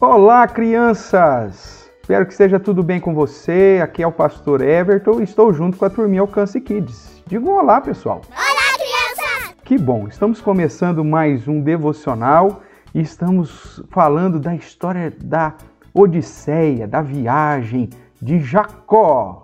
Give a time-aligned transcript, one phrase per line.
[0.00, 1.90] Olá, crianças!
[2.00, 3.80] Espero que esteja tudo bem com você.
[3.82, 7.20] Aqui é o pastor Everton e estou junto com a turminha Alcance Kids.
[7.26, 8.20] Diga um olá, pessoal.
[8.30, 9.56] Olá, crianças!
[9.64, 10.06] Que bom!
[10.06, 12.62] Estamos começando mais um devocional
[12.94, 15.54] e estamos falando da história da
[15.92, 17.90] Odisseia, da viagem
[18.22, 19.42] de Jacó.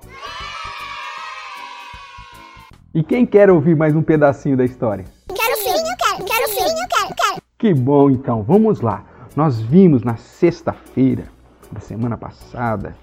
[2.94, 5.04] E quem quer ouvir mais um pedacinho da história?
[5.34, 7.42] Quero sim, eu quero, quero sim, eu quero, quero.
[7.58, 9.13] Que bom, então, vamos lá.
[9.36, 11.24] Nós vimos na sexta-feira
[11.72, 12.94] da semana passada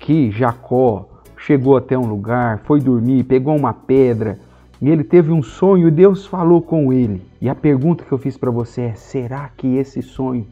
[0.00, 4.36] que Jacó chegou até um lugar, foi dormir, pegou uma pedra
[4.82, 7.22] e ele teve um sonho e Deus falou com ele.
[7.40, 10.44] E a pergunta que eu fiz para você é: será que esse sonho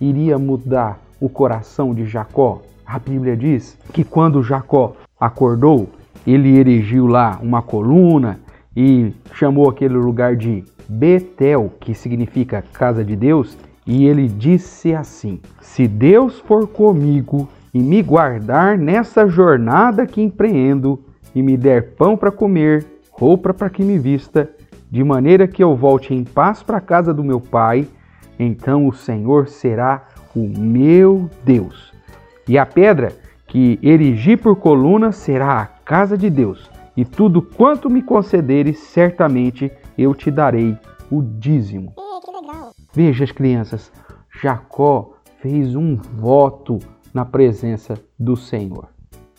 [0.00, 2.60] iria mudar o coração de Jacó?
[2.84, 5.88] A Bíblia diz que quando Jacó acordou,
[6.26, 8.40] ele erigiu lá uma coluna
[8.76, 15.40] e chamou aquele lugar de Betel, que significa casa de Deus, e ele disse assim:
[15.60, 21.02] Se Deus for comigo e me guardar nessa jornada que empreendo,
[21.34, 24.50] e me der pão para comer, roupa para que me vista,
[24.90, 27.86] de maneira que eu volte em paz para a casa do meu pai,
[28.38, 31.92] então o Senhor será o meu Deus.
[32.48, 33.12] E a pedra
[33.46, 39.70] que erigi por coluna será a casa de Deus, e tudo quanto me concederes, certamente
[39.96, 40.76] eu te darei
[41.10, 41.92] o dízimo.
[42.92, 43.92] Veja as crianças,
[44.42, 46.80] Jacó fez um voto
[47.14, 48.88] na presença do Senhor.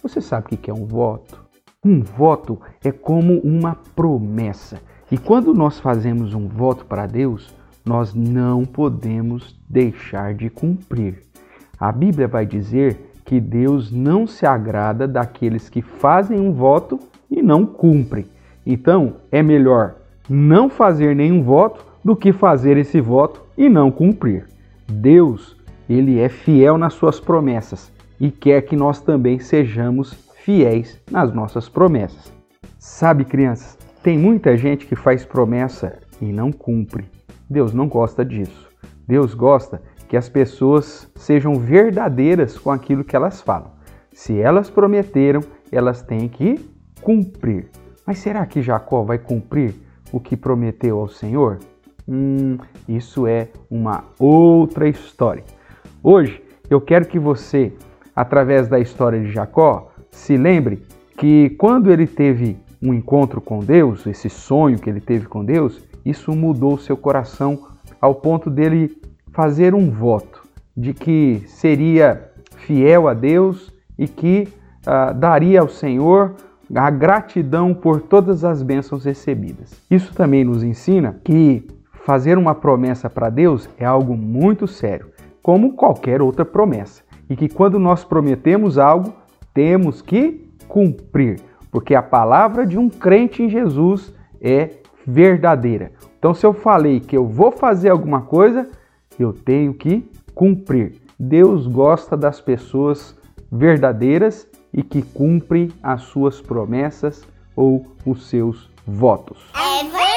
[0.02, 1.44] Você sabe o que é um voto?
[1.84, 4.80] Um voto é como uma promessa.
[5.12, 7.54] E quando nós fazemos um voto para Deus,
[7.86, 11.22] nós não podemos deixar de cumprir.
[11.78, 17.42] A Bíblia vai dizer que Deus não se agrada daqueles que fazem um voto e
[17.42, 18.28] não cumprem.
[18.66, 19.96] Então, é melhor
[20.30, 24.48] não fazer nenhum voto do que fazer esse voto e não cumprir.
[24.88, 25.58] Deus,
[25.90, 30.14] ele é fiel nas suas promessas e quer que nós também sejamos
[30.44, 32.32] fiéis nas nossas promessas.
[32.78, 37.06] Sabe, crianças, tem muita gente que faz promessa e não cumpre.
[37.50, 38.70] Deus não gosta disso.
[39.08, 43.72] Deus gosta que as pessoas sejam verdadeiras com aquilo que elas falam.
[44.14, 45.42] Se elas prometeram,
[45.72, 46.60] elas têm que
[47.02, 47.70] cumprir.
[48.06, 49.76] Mas será que Jacó vai cumprir
[50.12, 51.60] o que prometeu ao Senhor?
[52.14, 52.58] Hum,
[52.90, 55.46] isso é uma outra história.
[56.04, 57.72] Hoje eu quero que você,
[58.14, 60.84] através da história de Jacó, se lembre
[61.18, 65.88] que quando ele teve um encontro com Deus, esse sonho que ele teve com Deus,
[66.04, 67.68] isso mudou seu coração
[68.02, 68.92] ao ponto dele
[69.32, 70.44] fazer um voto
[70.76, 74.50] de que seria fiel a Deus e que
[74.86, 76.36] uh, daria ao Senhor
[76.76, 79.82] a gratidão por todas as bênçãos recebidas.
[79.90, 81.66] Isso também nos ensina que
[82.12, 85.12] fazer uma promessa para Deus é algo muito sério,
[85.42, 89.14] como qualquer outra promessa, e que quando nós prometemos algo,
[89.54, 91.40] temos que cumprir,
[91.72, 94.72] porque a palavra de um crente em Jesus é
[95.08, 95.94] verdadeira.
[96.20, 98.68] Então, se eu falei que eu vou fazer alguma coisa,
[99.18, 100.06] eu tenho que
[100.36, 100.96] cumprir.
[101.18, 103.18] Deus gosta das pessoas
[103.50, 109.50] verdadeiras e que cumprem as suas promessas ou os seus votos.
[109.56, 110.12] É verdade.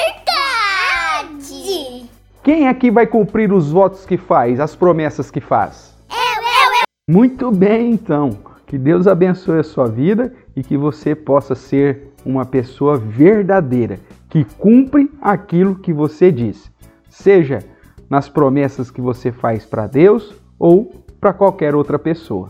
[2.45, 5.97] Quem aqui vai cumprir os votos que faz, as promessas que faz?
[6.07, 7.11] Eu, eu, eu.
[7.11, 8.37] Muito bem, então.
[8.67, 14.43] Que Deus abençoe a sua vida e que você possa ser uma pessoa verdadeira, que
[14.43, 16.71] cumpre aquilo que você diz.
[17.09, 17.63] Seja
[18.07, 22.49] nas promessas que você faz para Deus ou para qualquer outra pessoa.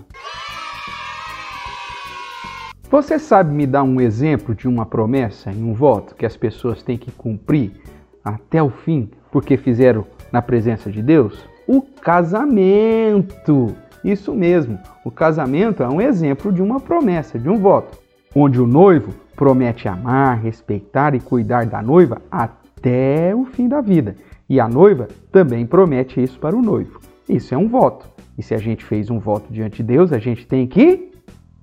[2.92, 6.84] Você sabe me dar um exemplo de uma promessa e um voto que as pessoas
[6.84, 7.72] têm que cumprir
[8.26, 11.48] até o fim porque fizeram na presença de Deus?
[11.68, 13.76] O casamento.
[14.04, 17.98] Isso mesmo, o casamento é um exemplo de uma promessa, de um voto,
[18.36, 24.16] onde o noivo promete amar, respeitar e cuidar da noiva até o fim da vida.
[24.48, 27.00] E a noiva também promete isso para o noivo.
[27.28, 28.08] Isso é um voto.
[28.38, 31.12] E se a gente fez um voto diante de Deus, a gente tem que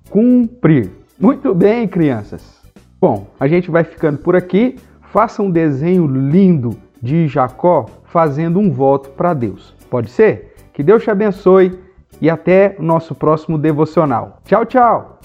[0.09, 0.91] cumprir.
[1.17, 2.61] Muito bem, crianças.
[2.99, 4.75] Bom, a gente vai ficando por aqui.
[5.13, 9.75] Faça um desenho lindo de Jacó fazendo um voto para Deus.
[9.87, 10.55] Pode ser?
[10.73, 11.79] Que Deus te abençoe
[12.19, 14.39] e até o nosso próximo devocional.
[14.43, 15.19] Tchau, tchau!